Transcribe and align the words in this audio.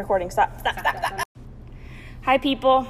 recording. 0.00 0.30
Stop. 0.30 0.58
Stop. 0.58 0.78
Stop. 0.78 0.96
Stop. 0.96 1.28
Hi, 2.22 2.38
people. 2.38 2.86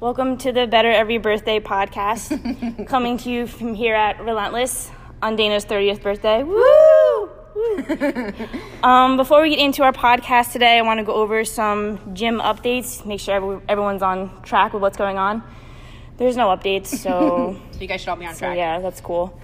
Welcome 0.00 0.38
to 0.38 0.50
the 0.50 0.66
Better 0.66 0.90
Every 0.90 1.18
Birthday 1.18 1.60
podcast, 1.60 2.86
coming 2.86 3.18
to 3.18 3.30
you 3.30 3.46
from 3.46 3.74
here 3.74 3.94
at 3.94 4.18
Relentless 4.24 4.90
on 5.20 5.36
Dana's 5.36 5.66
30th 5.66 6.00
birthday. 6.02 6.42
Woo! 6.42 7.28
Woo. 7.54 7.84
um, 8.82 9.18
before 9.18 9.42
we 9.42 9.50
get 9.50 9.58
into 9.58 9.82
our 9.82 9.92
podcast 9.92 10.52
today, 10.52 10.78
I 10.78 10.82
want 10.82 11.00
to 11.00 11.04
go 11.04 11.12
over 11.12 11.44
some 11.44 12.14
gym 12.14 12.38
updates, 12.40 13.04
make 13.04 13.20
sure 13.20 13.60
everyone's 13.68 14.02
on 14.02 14.42
track 14.42 14.72
with 14.72 14.80
what's 14.80 14.96
going 14.96 15.18
on. 15.18 15.42
There's 16.16 16.36
no 16.36 16.46
updates, 16.46 16.86
so, 16.86 17.60
So 17.72 17.80
you 17.80 17.88
guys 17.88 18.00
should 18.00 18.08
all 18.08 18.16
be 18.16 18.24
on 18.24 18.34
so 18.34 18.46
track. 18.46 18.56
yeah, 18.56 18.78
that's 18.78 19.02
cool. 19.02 19.38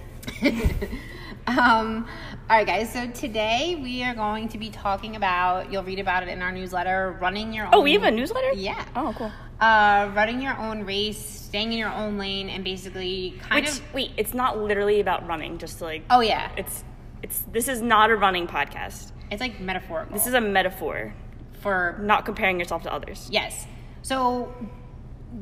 Um, 1.47 2.07
all 2.47 2.57
right, 2.57 2.67
guys. 2.67 2.93
So 2.93 3.07
today 3.07 3.79
we 3.81 4.03
are 4.03 4.13
going 4.13 4.49
to 4.49 4.57
be 4.59 4.69
talking 4.69 5.15
about. 5.15 5.71
You'll 5.71 5.83
read 5.83 5.99
about 5.99 6.23
it 6.23 6.29
in 6.29 6.41
our 6.41 6.51
newsletter. 6.51 7.17
Running 7.19 7.51
your. 7.53 7.65
Own, 7.65 7.71
oh, 7.73 7.81
we 7.81 7.93
have 7.93 8.03
a 8.03 8.11
newsletter? 8.11 8.51
Yeah. 8.53 8.85
Oh, 8.95 9.13
cool. 9.17 9.31
Uh, 9.59 10.11
running 10.13 10.41
your 10.41 10.55
own 10.57 10.83
race, 10.83 11.17
staying 11.17 11.71
in 11.71 11.79
your 11.79 11.89
own 11.91 12.17
lane, 12.17 12.49
and 12.49 12.63
basically 12.63 13.33
kind 13.41 13.65
Which, 13.65 13.75
of. 13.79 13.93
wait, 13.93 14.11
it's 14.17 14.33
not 14.33 14.59
literally 14.59 14.99
about 14.99 15.25
running, 15.27 15.57
just 15.57 15.81
like, 15.81 16.03
Oh 16.09 16.19
yeah, 16.19 16.51
it's, 16.57 16.83
it's, 17.23 17.39
this 17.51 17.67
is 17.69 17.81
not 17.81 18.09
a 18.11 18.15
running 18.17 18.47
podcast. 18.47 19.11
it's 19.31 19.39
like 19.39 19.59
metaphorical. 19.61 20.13
This 20.13 20.27
is 20.27 20.33
a 20.33 20.41
metaphor, 20.41 21.13
for 21.61 21.97
not 22.01 22.25
comparing 22.25 22.59
yourself 22.59 22.83
to 22.83 22.93
others. 22.93 23.29
Yes. 23.31 23.65
So 24.01 24.53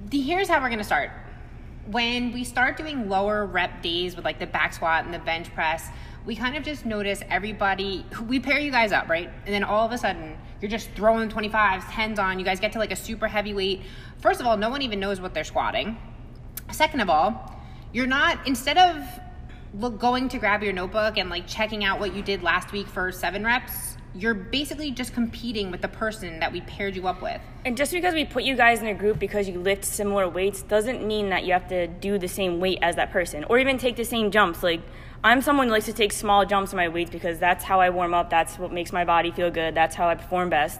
the, 0.10 0.22
here's 0.22 0.48
how 0.48 0.62
we're 0.62 0.70
gonna 0.70 0.84
start. 0.84 1.10
When 1.88 2.32
we 2.32 2.44
start 2.44 2.78
doing 2.78 3.10
lower 3.10 3.46
rep 3.46 3.82
days 3.82 4.16
with 4.16 4.24
like 4.24 4.40
the 4.40 4.48
back 4.48 4.74
squat 4.74 5.06
and 5.06 5.14
the 5.14 5.20
bench 5.20 5.54
press, 5.54 5.90
we 6.26 6.36
kind 6.36 6.56
of 6.56 6.64
just 6.64 6.86
notice 6.86 7.22
everybody. 7.30 8.06
We 8.28 8.40
pair 8.40 8.60
you 8.60 8.72
guys 8.72 8.92
up, 8.92 9.10
right? 9.10 9.30
And 9.46 9.54
then 9.54 9.64
all 9.64 9.86
of 9.86 9.92
a 9.92 9.98
sudden, 9.98 10.38
you're 10.62 10.72
just 10.72 10.90
throwing 10.92 11.28
25s, 11.28 11.82
10s 11.82 12.20
on. 12.20 12.40
You 12.40 12.46
guys 12.46 12.62
get 12.62 12.72
to 12.74 12.80
like 12.80 12.92
a 12.92 12.96
super 12.96 13.28
heavy 13.28 13.54
weight. 13.54 13.82
First 14.20 14.40
of 14.40 14.48
all, 14.48 14.56
no 14.56 14.70
one 14.70 14.82
even 14.82 15.00
knows 15.00 15.20
what 15.20 15.34
they're 15.34 15.44
squatting. 15.44 15.98
Second 16.72 17.02
of 17.02 17.10
all, 17.10 17.60
you're 17.92 18.08
not 18.08 18.48
instead 18.48 18.78
of 18.78 19.06
look, 19.78 20.00
going 20.00 20.30
to 20.30 20.38
grab 20.38 20.64
your 20.64 20.74
notebook 20.74 21.18
and 21.18 21.30
like 21.30 21.48
checking 21.48 21.84
out 21.84 22.00
what 22.00 22.16
you 22.16 22.22
did 22.22 22.44
last 22.44 22.72
week 22.72 22.88
for 22.88 23.12
seven 23.12 23.44
reps. 23.44 23.93
You're 24.16 24.34
basically 24.34 24.92
just 24.92 25.14
competing 25.14 25.72
with 25.72 25.82
the 25.82 25.88
person 25.88 26.40
that 26.40 26.52
we 26.52 26.62
paired 26.62 26.96
you 26.96 27.08
up 27.08 27.22
with. 27.22 27.42
And 27.66 27.76
just 27.76 27.92
because 27.92 28.14
we 28.14 28.26
put 28.26 28.44
you 28.44 28.56
guys 28.56 28.82
in 28.82 28.88
a 28.88 28.94
group 28.94 29.18
because 29.18 29.48
you 29.48 29.60
lift 29.60 29.86
similar 29.86 30.30
weights 30.30 30.62
doesn't 30.62 31.06
mean 31.06 31.30
that 31.30 31.46
you 31.46 31.54
have 31.54 31.68
to 31.70 31.88
do 31.88 32.20
the 32.20 32.28
same 32.28 32.60
weight 32.60 32.80
as 32.82 32.96
that 32.98 33.12
person 33.12 33.44
or 33.46 33.58
even 33.58 33.78
take 33.78 33.96
the 33.96 34.06
same 34.06 34.30
jumps. 34.30 34.62
Like, 34.62 34.82
I'm 35.24 35.42
someone 35.42 35.68
who 35.68 35.74
likes 35.74 35.86
to 35.86 35.94
take 35.94 36.12
small 36.12 36.46
jumps 36.46 36.74
in 36.74 36.78
my 36.78 36.90
weights 36.90 37.10
because 37.10 37.40
that's 37.40 37.64
how 37.64 37.80
I 37.80 37.90
warm 37.90 38.14
up, 38.14 38.30
that's 38.30 38.60
what 38.60 38.72
makes 38.72 38.92
my 38.92 39.06
body 39.06 39.32
feel 39.32 39.50
good, 39.50 39.74
that's 39.74 39.96
how 39.96 40.08
I 40.10 40.16
perform 40.16 40.50
best. 40.50 40.80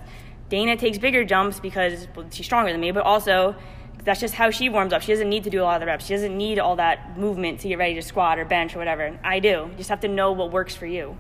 Dana 0.50 0.76
takes 0.76 0.98
bigger 0.98 1.24
jumps 1.24 1.60
because 1.60 2.08
well, 2.16 2.28
she's 2.30 2.46
stronger 2.46 2.72
than 2.72 2.82
me, 2.82 2.92
but 2.92 3.04
also 3.04 3.56
that's 4.04 4.20
just 4.20 4.34
how 4.34 4.50
she 4.50 4.70
warms 4.70 4.94
up. 4.94 5.02
She 5.02 5.14
doesn't 5.14 5.30
need 5.30 5.46
to 5.46 5.50
do 5.50 5.62
a 5.62 5.64
lot 5.64 5.76
of 5.76 5.80
the 5.80 5.86
reps. 5.86 6.06
She 6.06 6.14
doesn't 6.14 6.38
need 6.38 6.60
all 6.60 6.76
that 6.76 7.18
movement 7.18 7.62
to 7.62 7.68
get 7.70 7.78
ready 7.78 7.96
to 7.96 8.02
squat 8.02 8.38
or 8.38 8.46
bench 8.46 8.76
or 8.76 8.80
whatever. 8.80 9.18
I 9.24 9.40
do. 9.40 9.50
You 9.72 9.74
just 9.78 9.90
have 9.90 10.02
to 10.02 10.08
know 10.08 10.34
what 10.34 10.52
works 10.52 10.76
for 10.76 10.86
you. 10.86 11.18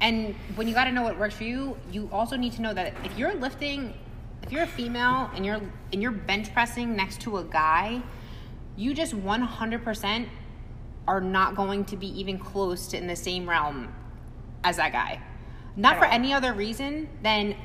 And 0.00 0.34
when 0.56 0.68
you 0.68 0.74
got 0.74 0.84
to 0.84 0.92
know 0.92 1.02
what 1.02 1.18
works 1.18 1.34
for 1.34 1.44
you, 1.44 1.76
you 1.90 2.08
also 2.12 2.36
need 2.36 2.52
to 2.54 2.62
know 2.62 2.74
that 2.74 2.94
if 3.04 3.16
you're 3.18 3.34
lifting, 3.34 3.94
if 4.42 4.52
you're 4.52 4.64
a 4.64 4.66
female 4.66 5.30
and 5.34 5.44
you're 5.46 5.60
and 5.92 6.02
you're 6.02 6.12
bench 6.12 6.52
pressing 6.52 6.94
next 6.94 7.20
to 7.22 7.38
a 7.38 7.44
guy, 7.44 8.02
you 8.76 8.92
just 8.92 9.14
100% 9.14 10.28
are 11.06 11.20
not 11.20 11.54
going 11.54 11.84
to 11.86 11.96
be 11.96 12.08
even 12.18 12.38
close 12.38 12.88
to 12.88 12.96
in 12.96 13.06
the 13.06 13.16
same 13.16 13.48
realm 13.48 13.92
as 14.62 14.76
that 14.76 14.92
guy. 14.92 15.20
Not 15.76 15.98
for 15.98 16.04
any 16.04 16.32
other 16.32 16.52
reason 16.52 17.08
than 17.22 17.56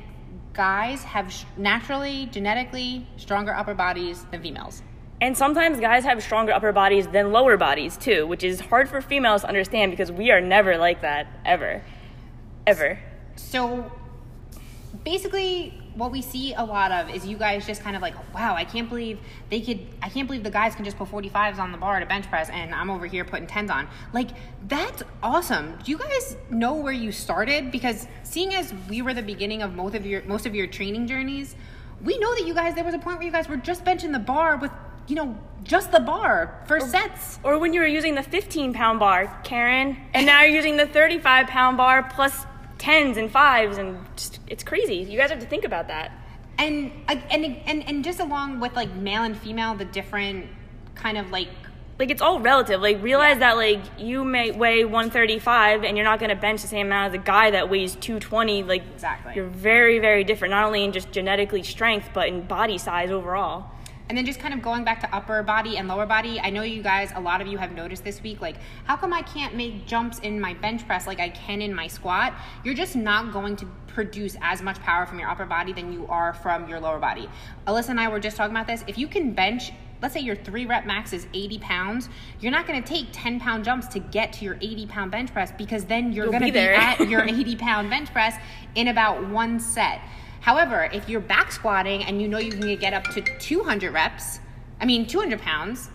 guys 0.52 1.04
have 1.04 1.32
sh- 1.32 1.44
naturally, 1.56 2.26
genetically 2.32 3.06
stronger 3.16 3.54
upper 3.54 3.74
bodies 3.74 4.24
than 4.30 4.42
females. 4.42 4.82
And 5.20 5.36
sometimes 5.36 5.78
guys 5.80 6.04
have 6.04 6.22
stronger 6.22 6.52
upper 6.52 6.72
bodies 6.72 7.06
than 7.08 7.30
lower 7.30 7.56
bodies 7.56 7.96
too, 7.96 8.26
which 8.26 8.42
is 8.42 8.60
hard 8.60 8.88
for 8.88 9.00
females 9.00 9.42
to 9.42 9.48
understand 9.48 9.92
because 9.92 10.10
we 10.10 10.30
are 10.30 10.40
never 10.40 10.76
like 10.76 11.02
that 11.02 11.26
ever. 11.44 11.82
Ever. 12.70 12.98
So 13.36 13.90
basically 15.04 15.74
what 15.94 16.12
we 16.12 16.22
see 16.22 16.54
a 16.54 16.64
lot 16.64 16.92
of 16.92 17.10
is 17.10 17.26
you 17.26 17.36
guys 17.36 17.66
just 17.66 17.82
kind 17.82 17.96
of 17.96 18.02
like 18.02 18.14
wow 18.34 18.54
i 18.54 18.64
can't 18.64 18.88
believe 18.88 19.18
they 19.48 19.60
could 19.60 19.80
i 20.02 20.08
can't 20.08 20.26
believe 20.26 20.42
the 20.42 20.50
guys 20.50 20.74
can 20.74 20.84
just 20.84 20.96
put 20.98 21.08
45s 21.08 21.58
on 21.58 21.72
the 21.72 21.78
bar 21.78 22.00
to 22.00 22.06
bench 22.06 22.28
press 22.28 22.48
and 22.50 22.74
i'm 22.74 22.90
over 22.90 23.06
here 23.06 23.24
putting 23.24 23.46
10s 23.46 23.70
on. 23.70 23.88
Like 24.12 24.30
that's 24.68 25.02
awesome. 25.22 25.78
Do 25.84 25.90
you 25.90 25.98
guys 25.98 26.36
know 26.50 26.74
where 26.74 26.92
you 26.92 27.12
started? 27.12 27.70
Because 27.70 28.06
seeing 28.24 28.54
as 28.54 28.74
we 28.88 29.02
were 29.02 29.14
the 29.14 29.22
beginning 29.22 29.62
of 29.62 29.74
most 29.74 29.94
of 29.94 30.04
your 30.04 30.22
most 30.24 30.46
of 30.46 30.54
your 30.54 30.66
training 30.66 31.06
journeys 31.06 31.56
we 32.02 32.18
know 32.18 32.34
that 32.34 32.46
you 32.46 32.54
guys 32.54 32.74
there 32.74 32.84
was 32.84 32.94
a 32.94 32.98
point 32.98 33.18
where 33.18 33.26
you 33.26 33.32
guys 33.32 33.48
were 33.48 33.56
just 33.56 33.84
benching 33.84 34.12
the 34.12 34.18
bar 34.18 34.56
with 34.56 34.72
you 35.06 35.14
know 35.14 35.36
just 35.62 35.92
the 35.92 36.00
bar 36.00 36.62
for 36.66 36.80
sets. 36.80 37.38
Or 37.42 37.58
when 37.58 37.72
you 37.74 37.80
were 37.80 37.86
using 37.86 38.14
the 38.14 38.22
15 38.22 38.72
pound 38.72 38.98
bar, 38.98 39.40
Karen, 39.44 39.96
and 40.14 40.24
now 40.24 40.42
you're 40.42 40.54
using 40.54 40.76
the 40.76 40.86
35 40.86 41.46
pound 41.48 41.76
bar 41.76 42.02
plus 42.02 42.46
10s 42.80 43.16
and 43.16 43.30
5s, 43.32 43.78
and 43.78 43.98
just, 44.16 44.40
it's 44.48 44.64
crazy. 44.64 44.96
You 45.10 45.16
guys 45.18 45.30
have 45.30 45.40
to 45.40 45.46
think 45.46 45.64
about 45.64 45.86
that. 45.88 46.10
and 46.58 46.90
and 47.08 47.44
and 47.70 47.78
and 47.88 48.04
just 48.04 48.20
along 48.20 48.60
with 48.60 48.74
like 48.74 48.92
male 48.94 49.22
and 49.22 49.36
female 49.36 49.74
the 49.74 49.84
different 49.84 50.46
kind 50.94 51.16
of 51.16 51.30
like 51.30 51.48
Like, 51.98 52.10
it's 52.10 52.22
all 52.22 52.40
relative. 52.40 52.80
Like, 52.80 53.02
realize 53.02 53.38
that, 53.44 53.56
like, 53.58 53.82
you 53.98 54.24
may 54.24 54.52
weigh 54.52 54.84
135 54.86 55.84
and 55.84 55.96
you're 55.98 56.04
not 56.12 56.18
going 56.18 56.30
to 56.30 56.40
bench 56.46 56.62
the 56.62 56.68
same 56.68 56.86
amount 56.86 57.08
as 57.10 57.14
a 57.20 57.22
guy 57.22 57.50
that 57.50 57.68
weighs 57.68 57.94
220. 57.94 58.62
Like, 58.62 58.82
Exactly. 58.94 59.32
you're 59.36 59.52
very, 59.70 59.98
very 59.98 60.24
different, 60.24 60.52
not 60.52 60.64
only 60.64 60.82
in 60.82 60.92
just 60.92 61.12
genetically 61.12 61.62
strength, 61.62 62.08
but 62.14 62.28
in 62.28 62.46
body 62.46 62.78
size 62.78 63.10
overall. 63.10 63.66
And 64.10 64.18
then 64.18 64.26
just 64.26 64.40
kind 64.40 64.52
of 64.52 64.60
going 64.60 64.82
back 64.82 65.00
to 65.02 65.14
upper 65.14 65.40
body 65.44 65.76
and 65.76 65.86
lower 65.86 66.04
body, 66.04 66.40
I 66.40 66.50
know 66.50 66.62
you 66.62 66.82
guys, 66.82 67.12
a 67.14 67.20
lot 67.20 67.40
of 67.40 67.46
you 67.46 67.58
have 67.58 67.70
noticed 67.70 68.02
this 68.02 68.20
week, 68.24 68.40
like, 68.40 68.56
how 68.82 68.96
come 68.96 69.12
I 69.12 69.22
can't 69.22 69.54
make 69.54 69.86
jumps 69.86 70.18
in 70.18 70.40
my 70.40 70.52
bench 70.52 70.84
press 70.84 71.06
like 71.06 71.20
I 71.20 71.28
can 71.28 71.62
in 71.62 71.72
my 71.72 71.86
squat? 71.86 72.34
You're 72.64 72.74
just 72.74 72.96
not 72.96 73.32
going 73.32 73.54
to 73.54 73.66
produce 73.86 74.36
as 74.42 74.62
much 74.62 74.80
power 74.80 75.06
from 75.06 75.20
your 75.20 75.28
upper 75.28 75.46
body 75.46 75.72
than 75.72 75.92
you 75.92 76.08
are 76.08 76.34
from 76.34 76.68
your 76.68 76.80
lower 76.80 76.98
body. 76.98 77.30
Alyssa 77.68 77.90
and 77.90 78.00
I 78.00 78.08
were 78.08 78.18
just 78.18 78.36
talking 78.36 78.50
about 78.50 78.66
this. 78.66 78.82
If 78.88 78.98
you 78.98 79.06
can 79.06 79.32
bench, 79.32 79.70
let's 80.02 80.14
say 80.14 80.20
your 80.20 80.34
three 80.34 80.66
rep 80.66 80.86
max 80.86 81.12
is 81.12 81.28
80 81.32 81.60
pounds, 81.60 82.08
you're 82.40 82.50
not 82.50 82.66
going 82.66 82.82
to 82.82 82.88
take 82.88 83.10
10 83.12 83.38
pound 83.38 83.64
jumps 83.64 83.86
to 83.86 84.00
get 84.00 84.32
to 84.32 84.44
your 84.44 84.56
80 84.60 84.88
pound 84.88 85.12
bench 85.12 85.32
press 85.32 85.52
because 85.56 85.84
then 85.84 86.12
you're 86.12 86.26
going 86.26 86.40
to 86.40 86.46
be 86.46 86.50
be, 86.50 86.58
at 86.58 87.08
your 87.08 87.22
80 87.28 87.54
pound 87.54 87.88
bench 87.88 88.12
press 88.12 88.34
in 88.74 88.88
about 88.88 89.28
one 89.28 89.60
set. 89.60 90.00
However, 90.40 90.88
if 90.92 91.08
you're 91.08 91.20
back 91.20 91.52
squatting 91.52 92.04
and 92.04 92.20
you 92.20 92.28
know 92.28 92.38
you 92.38 92.50
can 92.50 92.74
get 92.76 92.92
up 92.92 93.04
to 93.14 93.20
200 93.20 93.92
reps, 93.92 94.40
I 94.80 94.86
mean 94.86 95.06
200 95.06 95.40
pounds, 95.40 95.90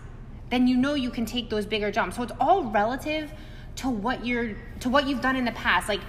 then 0.50 0.66
you 0.66 0.76
know 0.76 0.94
you 0.94 1.10
can 1.10 1.26
take 1.26 1.50
those 1.50 1.66
bigger 1.66 1.90
jumps. 1.90 2.16
So 2.16 2.22
it's 2.22 2.32
all 2.40 2.64
relative 2.64 3.32
to 3.76 3.90
what 3.90 4.24
you're 4.24 4.56
to 4.80 4.88
what 4.88 5.06
you've 5.08 5.20
done 5.20 5.36
in 5.36 5.44
the 5.44 5.52
past. 5.52 5.88
Like 5.88 6.00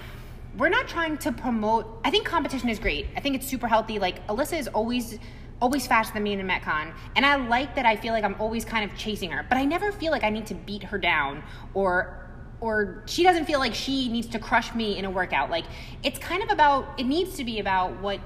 we're 0.56 0.68
not 0.68 0.88
trying 0.88 1.18
to 1.18 1.32
promote. 1.32 2.00
I 2.04 2.10
think 2.10 2.26
competition 2.26 2.68
is 2.68 2.78
great. 2.78 3.06
I 3.16 3.20
think 3.20 3.34
it's 3.34 3.46
super 3.46 3.66
healthy. 3.66 3.98
Like 3.98 4.24
Alyssa 4.28 4.58
is 4.58 4.68
always 4.68 5.18
always 5.60 5.86
faster 5.88 6.14
than 6.14 6.22
me 6.22 6.32
in 6.32 6.40
a 6.40 6.44
metcon 6.44 6.94
and 7.16 7.26
i 7.26 7.34
like 7.34 7.74
that 7.74 7.84
i 7.84 7.96
feel 7.96 8.12
like 8.12 8.22
i'm 8.22 8.36
always 8.38 8.64
kind 8.64 8.88
of 8.88 8.96
chasing 8.96 9.28
her 9.28 9.44
but 9.48 9.58
i 9.58 9.64
never 9.64 9.90
feel 9.90 10.12
like 10.12 10.22
i 10.22 10.30
need 10.30 10.46
to 10.46 10.54
beat 10.54 10.84
her 10.84 10.98
down 10.98 11.42
or 11.74 12.27
or 12.60 13.02
she 13.06 13.22
doesn't 13.22 13.44
feel 13.46 13.58
like 13.58 13.74
she 13.74 14.08
needs 14.08 14.26
to 14.28 14.38
crush 14.38 14.74
me 14.74 14.98
in 14.98 15.04
a 15.04 15.10
workout. 15.10 15.50
Like 15.50 15.64
it's 16.02 16.18
kind 16.18 16.42
of 16.42 16.50
about 16.50 16.86
it 16.98 17.04
needs 17.06 17.36
to 17.36 17.44
be 17.44 17.58
about 17.60 18.00
what 18.00 18.20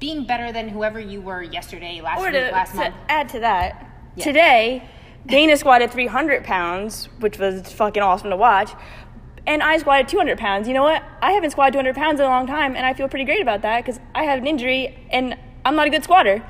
being 0.00 0.24
better 0.24 0.52
than 0.52 0.68
whoever 0.68 0.98
you 1.00 1.20
were 1.20 1.42
yesterday, 1.42 2.00
last 2.00 2.20
Or 2.20 2.24
week, 2.26 2.34
to, 2.34 2.50
last 2.50 2.70
to 2.72 2.76
month. 2.78 2.94
add 3.08 3.28
to 3.30 3.40
that, 3.40 3.86
Yeah. 4.16 4.24
today, 4.24 4.82
Dana 5.26 5.56
squatted 5.56 5.90
300 5.90 6.44
pounds, 6.44 7.06
which 7.18 7.38
was 7.38 7.70
fucking 7.72 8.02
awesome 8.02 8.30
to 8.30 8.36
watch. 8.36 8.70
And 9.46 9.62
I 9.62 9.78
squatted 9.78 10.08
200 10.08 10.38
pounds. 10.38 10.68
You 10.68 10.74
know 10.74 10.82
what? 10.82 11.02
I 11.20 11.32
haven't 11.32 11.50
squatted 11.50 11.72
200 11.72 11.94
pounds 11.96 12.20
in 12.20 12.26
a 12.26 12.28
long 12.28 12.46
time, 12.46 12.76
and 12.76 12.86
I 12.86 12.94
feel 12.94 13.08
pretty 13.08 13.24
great 13.24 13.40
about 13.42 13.62
that 13.62 13.84
because 13.84 13.98
I 14.14 14.24
have 14.24 14.38
an 14.38 14.46
injury 14.46 14.96
and 15.10 15.36
I'm 15.64 15.74
not 15.74 15.86
a 15.86 15.90
good 15.90 16.04
squatter. 16.04 16.42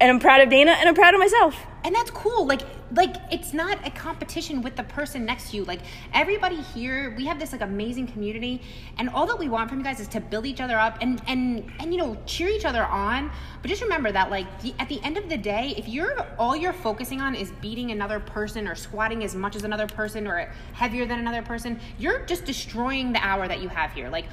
And 0.00 0.10
I'm 0.10 0.20
proud 0.20 0.40
of 0.42 0.50
Dana 0.50 0.72
and 0.72 0.88
I'm 0.88 0.94
proud 0.94 1.14
of 1.14 1.20
myself. 1.20 1.56
and 1.84 1.94
that's 1.94 2.10
cool 2.10 2.46
like 2.46 2.60
like 2.94 3.16
it's 3.32 3.52
not 3.52 3.84
a 3.86 3.90
competition 3.90 4.62
with 4.62 4.76
the 4.76 4.84
person 4.84 5.24
next 5.24 5.50
to 5.50 5.56
you. 5.56 5.64
Like 5.64 5.80
everybody 6.14 6.56
here 6.56 7.14
we 7.16 7.26
have 7.26 7.38
this 7.38 7.52
like 7.52 7.60
amazing 7.60 8.06
community 8.06 8.62
and 8.98 9.08
all 9.08 9.26
that 9.26 9.38
we 9.38 9.48
want 9.48 9.68
from 9.68 9.78
you 9.78 9.84
guys 9.84 9.98
is 9.98 10.08
to 10.08 10.20
build 10.20 10.46
each 10.46 10.60
other 10.60 10.78
up 10.78 10.98
and 11.00 11.20
and 11.26 11.70
and 11.80 11.92
you 11.92 11.98
know 11.98 12.16
cheer 12.26 12.48
each 12.48 12.64
other 12.64 12.84
on. 12.84 13.30
But 13.60 13.68
just 13.68 13.82
remember 13.82 14.12
that 14.12 14.30
like 14.30 14.62
the, 14.62 14.74
at 14.78 14.88
the 14.88 15.00
end 15.02 15.16
of 15.16 15.28
the 15.28 15.36
day 15.36 15.74
if 15.76 15.88
you're 15.88 16.16
all 16.38 16.56
you're 16.56 16.72
focusing 16.72 17.20
on 17.20 17.34
is 17.34 17.50
beating 17.60 17.90
another 17.90 18.20
person 18.20 18.68
or 18.68 18.74
squatting 18.74 19.24
as 19.24 19.34
much 19.34 19.56
as 19.56 19.64
another 19.64 19.86
person 19.86 20.26
or 20.26 20.52
heavier 20.72 21.06
than 21.06 21.18
another 21.18 21.42
person 21.42 21.80
you're 21.98 22.24
just 22.26 22.44
destroying 22.44 23.12
the 23.12 23.20
hour 23.24 23.48
that 23.48 23.60
you 23.60 23.68
have 23.68 23.92
here. 23.92 24.08
Like 24.08 24.26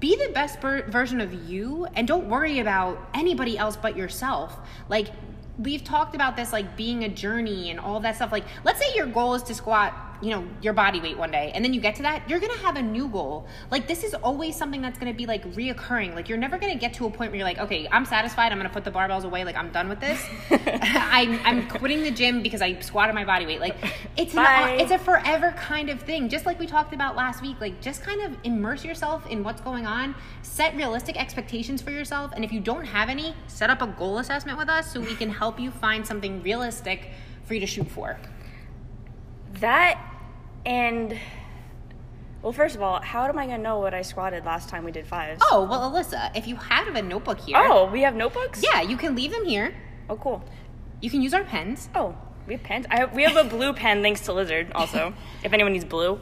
be 0.00 0.16
the 0.16 0.32
best 0.32 0.60
ver- 0.60 0.84
version 0.88 1.20
of 1.20 1.48
you 1.48 1.86
and 1.94 2.06
don't 2.06 2.28
worry 2.28 2.60
about 2.60 3.08
anybody 3.14 3.58
else 3.58 3.76
but 3.76 3.96
yourself. 3.96 4.56
Like 4.88 5.08
we've 5.58 5.82
talked 5.82 6.14
about 6.14 6.36
this 6.36 6.52
like 6.52 6.76
being 6.76 7.04
a 7.04 7.08
journey 7.08 7.70
and 7.70 7.80
all 7.80 8.00
that 8.00 8.16
stuff. 8.16 8.32
Like 8.32 8.44
let's 8.64 8.78
say 8.78 8.94
your 8.94 9.06
goal 9.06 9.34
is 9.34 9.42
to 9.44 9.54
squat 9.54 9.94
you 10.20 10.30
know, 10.30 10.46
your 10.62 10.72
body 10.72 11.00
weight 11.00 11.16
one 11.16 11.30
day, 11.30 11.52
and 11.54 11.64
then 11.64 11.72
you 11.72 11.80
get 11.80 11.94
to 11.96 12.02
that, 12.02 12.28
you're 12.28 12.40
gonna 12.40 12.58
have 12.58 12.76
a 12.76 12.82
new 12.82 13.08
goal. 13.08 13.46
Like 13.70 13.86
this 13.86 14.04
is 14.04 14.14
always 14.14 14.56
something 14.56 14.82
that's 14.82 14.98
gonna 14.98 15.14
be 15.14 15.26
like 15.26 15.44
reoccurring. 15.54 16.14
Like 16.14 16.28
you're 16.28 16.38
never 16.38 16.58
gonna 16.58 16.76
get 16.76 16.94
to 16.94 17.06
a 17.06 17.10
point 17.10 17.30
where 17.30 17.36
you're 17.36 17.46
like, 17.46 17.58
okay, 17.58 17.88
I'm 17.90 18.04
satisfied. 18.04 18.52
I'm 18.52 18.58
gonna 18.58 18.68
put 18.68 18.84
the 18.84 18.90
barbells 18.90 19.24
away. 19.24 19.44
Like 19.44 19.56
I'm 19.56 19.70
done 19.70 19.88
with 19.88 20.00
this. 20.00 20.24
I'm, 20.50 21.40
I'm 21.44 21.68
quitting 21.68 22.02
the 22.02 22.10
gym 22.10 22.42
because 22.42 22.62
I 22.62 22.78
squatted 22.80 23.14
my 23.14 23.24
body 23.24 23.46
weight. 23.46 23.60
Like 23.60 23.76
it's 24.16 24.34
an, 24.34 24.80
it's 24.80 24.90
a 24.90 24.98
forever 24.98 25.52
kind 25.52 25.90
of 25.90 26.00
thing. 26.02 26.28
Just 26.28 26.46
like 26.46 26.58
we 26.58 26.66
talked 26.66 26.94
about 26.94 27.16
last 27.16 27.42
week. 27.42 27.60
Like 27.60 27.80
just 27.80 28.02
kind 28.02 28.22
of 28.22 28.36
immerse 28.44 28.84
yourself 28.84 29.26
in 29.26 29.42
what's 29.42 29.60
going 29.60 29.86
on. 29.86 30.14
Set 30.42 30.74
realistic 30.76 31.20
expectations 31.20 31.82
for 31.82 31.90
yourself, 31.90 32.32
and 32.34 32.44
if 32.44 32.52
you 32.52 32.60
don't 32.60 32.84
have 32.84 33.08
any, 33.08 33.34
set 33.46 33.70
up 33.70 33.82
a 33.82 33.86
goal 33.86 34.18
assessment 34.18 34.58
with 34.58 34.68
us 34.68 34.92
so 34.92 35.00
we 35.00 35.14
can 35.14 35.30
help 35.30 35.60
you 35.60 35.70
find 35.70 36.06
something 36.06 36.42
realistic 36.42 37.10
for 37.44 37.54
you 37.54 37.60
to 37.60 37.66
shoot 37.66 37.88
for. 37.88 38.18
That 39.60 40.07
and 40.68 41.18
well, 42.42 42.52
first 42.52 42.76
of 42.76 42.82
all, 42.82 43.00
how 43.00 43.24
am 43.26 43.36
I 43.38 43.46
gonna 43.46 43.58
know 43.58 43.80
what 43.80 43.94
I 43.94 44.02
squatted 44.02 44.44
last 44.44 44.68
time 44.68 44.84
we 44.84 44.92
did 44.92 45.06
fives? 45.06 45.42
Oh, 45.50 45.66
well, 45.68 45.90
Alyssa, 45.90 46.30
if 46.36 46.46
you 46.46 46.54
have 46.56 46.94
a 46.94 47.02
notebook 47.02 47.40
here, 47.40 47.56
Oh, 47.58 47.86
we 47.90 48.02
have 48.02 48.14
notebooks. 48.14 48.62
yeah, 48.62 48.80
you 48.82 48.96
can 48.96 49.16
leave 49.16 49.32
them 49.32 49.44
here. 49.44 49.74
Oh, 50.08 50.16
cool. 50.16 50.44
You 51.00 51.10
can 51.10 51.20
use 51.22 51.34
our 51.34 51.42
pens. 51.44 51.88
Oh, 51.94 52.14
we 52.46 52.54
have 52.54 52.62
pens. 52.62 52.86
I 52.90 53.06
we 53.06 53.22
have 53.24 53.36
a 53.36 53.44
blue 53.48 53.72
pen 53.72 54.02
thanks 54.02 54.20
to 54.22 54.32
Lizard. 54.32 54.70
Also, 54.74 55.14
if 55.42 55.52
anyone 55.52 55.72
needs 55.72 55.84
blue. 55.84 56.20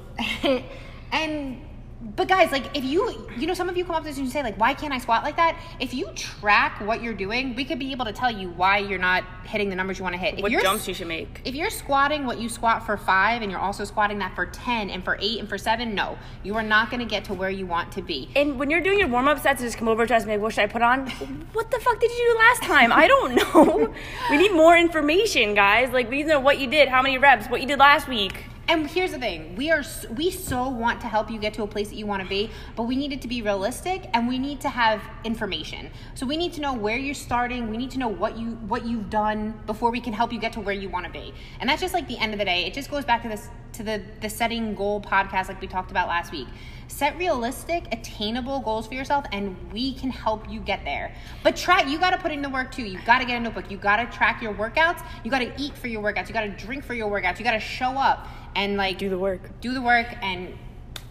and 1.13 1.61
but 2.01 2.29
guys, 2.29 2.53
like 2.53 2.77
if 2.77 2.85
you 2.85 3.27
you 3.39 3.47
know 3.47 3.55
some 3.55 3.69
of 3.69 3.77
you 3.77 3.85
come 3.85 3.97
up 3.97 4.03
to 4.05 4.11
us 4.11 4.17
and 4.17 4.27
you 4.27 4.31
say 4.31 4.43
like 4.43 4.59
why 4.59 4.75
can't 4.75 4.93
I 4.93 4.99
squat 4.99 5.23
like 5.23 5.37
that? 5.37 5.59
If 5.81 5.95
you 5.95 6.09
track 6.15 6.81
what 6.81 7.03
you're 7.03 7.15
doing, 7.15 7.55
we 7.55 7.65
could 7.65 7.79
be 7.79 7.91
able 7.93 8.05
to 8.05 8.13
tell 8.13 8.31
you 8.31 8.51
why 8.51 8.79
you're 8.79 8.99
not 8.99 9.25
hitting 9.45 9.71
the 9.71 9.77
numbers 9.77 9.99
you 9.99 10.03
want 10.03 10.15
to 10.15 10.19
hit. 10.19 10.35
If 10.35 10.43
What 10.43 10.53
jumps 10.53 10.87
you 10.87 10.95
should 10.95 11.07
make? 11.09 11.41
if 11.45 11.55
you're 11.55 11.71
squatting 11.71 12.27
what 12.27 12.39
you 12.39 12.49
squat 12.49 12.85
for 12.85 12.97
five 12.97 13.41
and 13.43 13.51
you're 13.51 13.61
also 13.61 13.85
squatting 13.85 14.19
that 14.19 14.35
for 14.35 14.45
10 14.47 14.91
and 14.91 15.05
for 15.05 15.17
eight 15.21 15.39
and 15.41 15.49
for 15.49 15.57
seven, 15.57 15.95
no, 15.95 16.19
you 16.43 16.55
are 16.55 16.63
not 16.63 16.91
going 16.91 17.01
to 17.01 17.07
get 17.07 17.25
to 17.25 17.35
where 17.35 17.51
you 17.51 17.67
want 17.67 17.91
to 17.93 18.03
be. 18.03 18.29
And 18.37 18.59
when 18.59 18.69
you're 18.71 18.81
doing 18.83 18.99
your 18.99 19.09
warm 19.09 19.29
up 19.29 19.39
sets, 19.41 19.63
just 19.63 19.79
come 19.79 19.89
over 19.89 20.05
to 20.07 20.15
us 20.15 20.23
and 20.23 20.29
be 20.29 20.35
like, 20.35 20.43
"What 20.43 20.53
should 20.53 20.65
I 20.65 20.67
put 20.67 20.83
on?" 20.83 21.07
what 21.55 21.71
the 21.71 21.79
fuck 21.81 21.99
did 22.01 22.11
you 22.11 22.33
do 22.33 22.39
last 22.39 22.63
time? 22.63 22.93
I 22.93 23.09
don't 23.09 23.35
know. 23.37 23.95
we 24.31 24.37
need 24.37 24.53
more 24.53 24.77
information, 24.77 25.55
guys. 25.55 25.91
Like 25.93 26.11
we 26.11 26.19
need 26.19 26.23
to 26.25 26.29
know 26.31 26.41
what 26.41 26.59
you 26.59 26.67
did, 26.67 26.89
how 26.89 27.01
many 27.03 27.17
reps, 27.19 27.47
what 27.49 27.61
you 27.63 27.67
did 27.67 27.79
last 27.79 28.07
week. 28.09 28.45
And 28.69 28.91
here's 28.91 29.13
the 29.13 29.19
thing: 29.19 29.55
we 29.55 29.71
are 29.71 29.85
we 30.17 30.31
so 30.31 30.69
want 30.69 31.01
to 31.03 31.07
help 31.07 31.31
you 31.31 31.39
get 31.39 31.55
to 31.55 31.63
a 31.63 31.67
place 31.67 31.89
that 31.89 31.97
you 31.97 32.07
want 32.07 32.23
to 32.23 32.29
be, 32.29 32.51
but 32.75 32.85
we 32.85 32.97
need 32.97 33.13
it 33.13 33.23
to 33.23 33.29
be 33.29 33.41
realistic, 33.41 34.09
and 34.13 34.27
we 34.27 34.39
need 34.39 34.61
to 34.63 34.69
have 34.69 35.01
information. 35.23 35.91
So 36.15 36.27
we 36.27 36.37
need 36.37 36.53
to 36.55 36.61
know 36.61 36.75
where 36.75 36.99
you're 36.99 37.15
starting. 37.15 37.71
We 37.71 37.77
need 37.77 37.93
to 37.93 37.99
know 37.99 38.09
what 38.09 38.37
you 38.37 38.53
what 38.67 38.85
you've 38.85 39.09
done 39.09 39.61
before 39.67 39.91
we 39.91 40.01
can 40.01 40.13
help 40.13 40.33
you 40.33 40.41
get 40.41 40.53
to 40.55 40.61
where 40.61 40.75
you 40.75 40.89
want 40.89 41.07
to 41.07 41.13
be. 41.13 41.33
And 41.61 41.71
that's 41.71 41.81
just 41.81 41.95
like 41.95 42.09
the 42.09 42.19
end 42.19 42.33
of 42.33 42.39
the 42.41 42.45
day. 42.45 42.65
It 42.65 42.75
just 42.75 42.91
goes 42.91 43.05
back 43.05 43.23
to 43.23 43.29
this 43.29 43.49
to 43.75 43.85
the 43.85 44.03
the 44.21 44.29
setting 44.29 44.75
goal 44.75 45.01
podcast, 45.01 45.49
like 45.49 45.61
we 45.61 45.69
talked 45.69 45.93
about 45.93 46.09
last 46.09 46.33
week. 46.33 46.49
Set 46.89 47.17
realistic, 47.19 47.85
attainable 47.93 48.61
goals 48.61 48.87
for 48.87 48.95
yourself, 48.95 49.27
and 49.33 49.57
we 49.73 49.93
can 49.95 50.11
help 50.11 50.49
you 50.51 50.61
get 50.61 50.85
there. 50.85 51.15
But 51.43 51.57
track, 51.57 51.89
you 51.89 51.99
got 51.99 52.11
to 52.11 52.19
put 52.19 52.31
in 52.33 52.43
the 52.43 52.49
work 52.49 52.73
too. 52.73 52.85
You 52.85 52.99
got 53.05 53.19
to 53.19 53.25
get 53.25 53.37
a 53.37 53.41
notebook. 53.41 53.71
You 53.71 53.77
got 53.77 53.97
to 53.97 54.17
track 54.17 54.41
your 54.41 54.55
workouts. 54.55 55.05
You 55.25 55.31
got 55.31 55.41
to 55.41 55.53
eat 55.59 55.77
for 55.77 55.89
your 55.89 56.03
workouts. 56.03 56.29
You 56.29 56.35
got 56.35 56.43
to 56.43 56.51
drink 56.51 56.85
for 56.85 56.95
your 56.95 57.11
workouts. 57.11 57.39
You 57.39 57.45
got 57.45 57.53
to 57.53 57.61
show 57.61 57.91
up 57.91 58.29
and 58.57 58.77
like 58.77 58.99
Do 58.99 59.09
the 59.09 59.19
work. 59.19 59.61
do 59.61 59.73
the 59.73 59.83
work 59.83 60.09
and 60.23 60.55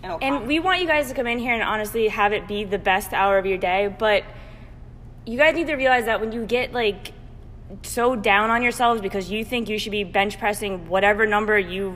it'll 0.04 0.18
And 0.22 0.40
come. 0.40 0.48
we 0.48 0.60
want 0.60 0.82
you 0.82 0.88
guys 0.88 1.08
to 1.10 1.14
come 1.16 1.28
in 1.28 1.40
here 1.40 1.54
and 1.54 1.64
honestly 1.64 2.08
have 2.10 2.34
it 2.34 2.48
be 2.48 2.64
the 2.66 2.78
best 2.80 3.14
hour 3.14 3.38
of 3.38 3.46
your 3.46 3.58
day, 3.58 3.88
but 3.98 4.24
you 5.26 5.38
guys 5.38 5.56
need 5.56 5.68
to 5.68 5.76
realize 5.76 6.06
that 6.06 6.20
when 6.20 6.32
you 6.32 6.46
get 6.46 6.74
like 6.74 7.14
so 7.82 8.16
down 8.16 8.50
on 8.52 8.62
yourselves 8.62 9.02
because 9.02 9.32
you 9.32 9.44
think 9.46 9.70
you 9.70 9.80
should 9.80 9.92
be 9.92 10.04
bench 10.04 10.38
pressing 10.38 10.88
whatever 10.88 11.26
number 11.26 11.58
you 11.58 11.96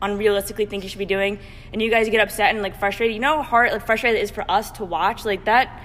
unrealistically 0.00 0.68
think 0.68 0.84
you 0.84 0.88
should 0.88 0.98
be 1.00 1.04
doing 1.04 1.40
and 1.72 1.82
you 1.82 1.90
guys 1.90 2.08
get 2.08 2.20
upset 2.20 2.54
and 2.54 2.62
like 2.62 2.78
frustrated 2.78 3.12
you 3.14 3.20
know 3.20 3.38
how 3.38 3.42
hard 3.42 3.72
like 3.72 3.84
frustrated 3.84 4.20
it 4.20 4.22
is 4.22 4.30
for 4.30 4.48
us 4.48 4.70
to 4.70 4.84
watch 4.84 5.24
like 5.24 5.44
that 5.46 5.82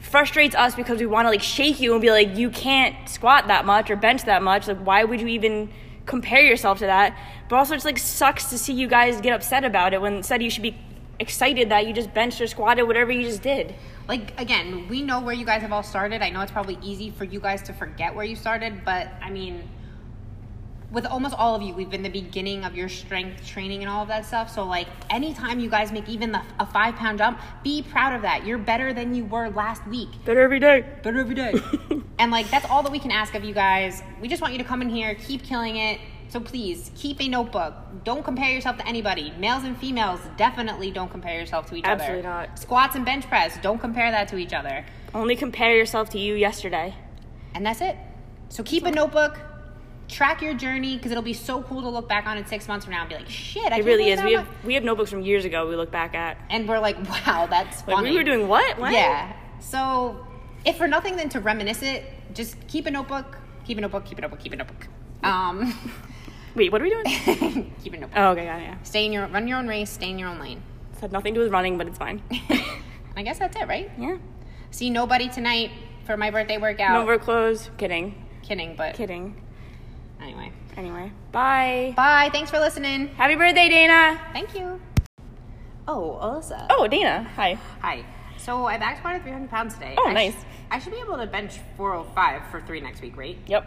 frustrates 0.00 0.54
us 0.54 0.74
because 0.74 0.98
we 1.00 1.06
want 1.06 1.24
to 1.24 1.30
like 1.30 1.40
shake 1.40 1.80
you 1.80 1.92
and 1.94 2.02
be 2.02 2.10
like 2.10 2.36
you 2.36 2.50
can't 2.50 3.08
squat 3.08 3.46
that 3.46 3.64
much 3.64 3.90
or 3.90 3.96
bench 3.96 4.24
that 4.24 4.42
much 4.42 4.68
like 4.68 4.76
why 4.80 5.02
would 5.02 5.18
you 5.18 5.28
even 5.28 5.70
compare 6.06 6.42
yourself 6.42 6.78
to 6.78 6.86
that 6.86 7.16
but 7.48 7.56
also 7.56 7.74
it's 7.74 7.84
like 7.84 7.98
sucks 7.98 8.50
to 8.50 8.58
see 8.58 8.72
you 8.72 8.86
guys 8.86 9.20
get 9.20 9.32
upset 9.32 9.64
about 9.64 9.94
it 9.94 10.00
when 10.00 10.14
instead 10.14 10.42
you 10.42 10.50
should 10.50 10.62
be 10.62 10.76
excited 11.18 11.70
that 11.70 11.86
you 11.86 11.92
just 11.92 12.12
benched 12.12 12.40
or 12.40 12.46
squatted 12.46 12.86
whatever 12.86 13.12
you 13.12 13.22
just 13.22 13.42
did 13.42 13.74
like 14.08 14.38
again, 14.38 14.86
we 14.88 15.02
know 15.02 15.20
where 15.20 15.34
you 15.34 15.46
guys 15.46 15.62
have 15.62 15.72
all 15.72 15.82
started. 15.82 16.20
I 16.20 16.30
know 16.30 16.40
it's 16.42 16.52
probably 16.52 16.78
easy 16.82 17.10
for 17.10 17.24
you 17.24 17.40
guys 17.40 17.62
to 17.62 17.72
forget 17.72 18.14
where 18.14 18.24
you 18.24 18.36
started, 18.36 18.84
but 18.84 19.08
I 19.22 19.30
mean 19.30 19.68
with 20.92 21.06
almost 21.06 21.34
all 21.34 21.56
of 21.56 21.62
you, 21.62 21.74
we've 21.74 21.90
been 21.90 22.02
the 22.02 22.08
beginning 22.08 22.64
of 22.64 22.76
your 22.76 22.88
strength 22.88 23.44
training 23.44 23.80
and 23.80 23.90
all 23.90 24.02
of 24.02 24.08
that 24.08 24.24
stuff. 24.24 24.48
So, 24.48 24.62
like, 24.62 24.86
anytime 25.10 25.58
you 25.58 25.68
guys 25.68 25.90
make 25.90 26.08
even 26.08 26.30
the, 26.30 26.40
a 26.60 26.66
five 26.66 26.94
pound 26.94 27.18
jump, 27.18 27.40
be 27.64 27.82
proud 27.82 28.14
of 28.14 28.22
that. 28.22 28.46
You're 28.46 28.58
better 28.58 28.92
than 28.92 29.12
you 29.12 29.24
were 29.24 29.48
last 29.48 29.84
week. 29.88 30.08
better 30.24 30.40
every 30.40 30.60
day 30.60 30.84
better 31.02 31.18
every 31.18 31.34
day. 31.34 31.54
and 32.18 32.30
like 32.30 32.50
that's 32.50 32.66
all 32.70 32.82
that 32.82 32.92
we 32.92 32.98
can 32.98 33.10
ask 33.10 33.34
of 33.34 33.44
you 33.44 33.54
guys. 33.54 34.02
We 34.20 34.28
just 34.28 34.42
want 34.42 34.52
you 34.52 34.58
to 34.58 34.64
come 34.64 34.82
in 34.82 34.88
here, 34.88 35.14
keep 35.14 35.42
killing 35.42 35.76
it. 35.76 36.00
So 36.28 36.40
please 36.40 36.90
keep 36.96 37.20
a 37.20 37.28
notebook. 37.28 37.74
Don't 38.02 38.24
compare 38.24 38.50
yourself 38.50 38.76
to 38.78 38.88
anybody. 38.88 39.32
Males 39.38 39.64
and 39.64 39.76
females 39.78 40.20
definitely 40.36 40.90
don't 40.90 41.10
compare 41.10 41.38
yourself 41.38 41.66
to 41.66 41.76
each 41.76 41.84
Absolutely 41.84 42.20
other. 42.20 42.28
Absolutely 42.28 42.48
not. 42.48 42.58
Squats 42.58 42.96
and 42.96 43.04
bench 43.04 43.26
press, 43.28 43.56
don't 43.62 43.78
compare 43.78 44.10
that 44.10 44.28
to 44.28 44.36
each 44.36 44.52
other. 44.52 44.84
only 45.14 45.36
compare 45.36 45.76
yourself 45.76 46.10
to 46.10 46.18
you 46.18 46.34
yesterday 46.34 46.94
And 47.54 47.64
that's 47.64 47.80
it. 47.80 47.96
So 48.48 48.62
keep 48.62 48.84
a 48.84 48.90
notebook. 48.90 49.38
Track 50.08 50.42
your 50.42 50.54
journey 50.54 50.96
because 50.96 51.12
it'll 51.12 51.22
be 51.22 51.32
so 51.32 51.62
cool 51.62 51.82
to 51.82 51.88
look 51.88 52.08
back 52.08 52.26
on 52.26 52.36
it 52.36 52.48
six 52.48 52.68
months 52.68 52.84
from 52.84 52.94
now 52.94 53.00
and 53.00 53.08
be 53.08 53.14
like, 53.14 53.28
"Shit, 53.28 53.72
I 53.72 53.78
it 53.78 53.84
really 53.84 54.10
is 54.10 54.22
we 54.22 54.34
have 54.34 54.46
much-" 54.46 54.64
we 54.64 54.74
have 54.74 54.84
notebooks 54.84 55.10
from 55.10 55.22
years 55.22 55.44
ago 55.46 55.66
we 55.66 55.76
look 55.76 55.90
back 55.90 56.14
at 56.14 56.36
and 56.50 56.68
we're 56.68 56.78
like, 56.78 56.96
"Wow, 57.26 57.46
that's 57.48 57.78
like 57.86 57.96
funny." 57.96 58.10
we 58.10 58.16
were 58.16 58.22
doing 58.22 58.46
what 58.46 58.78
When? 58.78 58.92
Yeah. 58.92 59.32
So, 59.60 60.26
if 60.64 60.76
for 60.76 60.86
nothing 60.88 61.16
than 61.16 61.28
to 61.30 61.40
reminisce 61.40 61.82
it, 61.82 62.04
just 62.34 62.56
keep 62.68 62.86
a 62.86 62.90
notebook, 62.90 63.38
keep 63.64 63.78
a 63.78 63.80
notebook, 63.80 64.04
keep 64.04 64.18
a 64.18 64.20
notebook, 64.22 64.40
keep 64.40 64.52
a 64.52 64.56
notebook. 64.56 64.86
Um, 65.22 65.72
wait 66.54 66.70
what 66.70 66.80
are 66.80 66.84
we 66.84 66.90
doing 66.90 67.72
keep 67.82 67.94
a 67.94 67.96
notebook. 67.96 68.16
oh 68.18 68.30
okay 68.30 68.42
it, 68.42 68.46
yeah 68.46 68.76
Stay 68.82 69.06
in 69.06 69.12
your 69.12 69.26
run 69.28 69.48
your 69.48 69.58
own 69.58 69.66
race, 69.66 69.90
stay 69.90 70.10
in 70.10 70.18
your 70.18 70.28
own 70.28 70.38
lane. 70.38 70.62
This 70.92 71.00
had 71.00 71.12
nothing 71.12 71.34
to 71.34 71.40
do 71.40 71.44
with 71.44 71.52
running, 71.52 71.78
but 71.78 71.86
it's 71.86 71.98
fine. 71.98 72.22
I 73.16 73.22
guess 73.22 73.38
that's 73.38 73.56
it, 73.56 73.66
right? 73.68 73.90
yeah. 73.98 74.18
See 74.70 74.90
nobody 74.90 75.28
tonight 75.28 75.70
for 76.04 76.16
my 76.16 76.30
birthday 76.30 76.58
workout. 76.58 77.06
No 77.06 77.18
clothes. 77.18 77.70
Kidding. 77.78 78.26
Kidding, 78.42 78.74
but 78.76 78.94
Kidding. 78.94 79.40
anyway. 80.20 80.52
Anyway, 80.76 81.12
bye. 81.30 81.94
Bye. 81.96 82.28
Thanks 82.32 82.50
for 82.50 82.58
listening. 82.58 83.06
Happy 83.14 83.36
birthday, 83.36 83.68
Dana. 83.68 84.20
Thank 84.32 84.54
you. 84.56 84.80
Oh, 85.86 86.18
Alyssa. 86.20 86.66
Oh, 86.70 86.88
Dana. 86.88 87.30
Hi. 87.36 87.54
Hi. 87.80 88.04
So 88.44 88.66
I 88.66 88.76
back 88.76 88.98
squatted 88.98 89.22
300 89.22 89.48
pounds 89.50 89.72
today. 89.74 89.94
Oh, 89.96 90.06
I 90.06 90.10
sh- 90.10 90.14
nice. 90.14 90.34
I 90.70 90.78
should 90.78 90.92
be 90.92 91.00
able 91.00 91.16
to 91.16 91.26
bench 91.26 91.60
405 91.78 92.50
for 92.50 92.60
three 92.60 92.80
next 92.80 93.00
week, 93.00 93.16
right? 93.16 93.38
Yep. 93.46 93.64